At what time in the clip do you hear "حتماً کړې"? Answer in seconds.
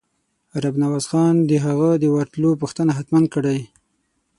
2.97-3.59